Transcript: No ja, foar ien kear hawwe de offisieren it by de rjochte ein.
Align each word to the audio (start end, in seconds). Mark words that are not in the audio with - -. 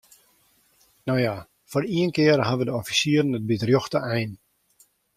No 1.09 1.17
ja, 1.23 1.33
foar 1.71 1.85
ien 1.97 2.13
kear 2.15 2.39
hawwe 2.47 2.63
de 2.67 2.77
offisieren 2.81 3.37
it 3.37 3.47
by 3.47 3.55
de 3.61 3.65
rjochte 3.67 3.99
ein. 4.15 4.31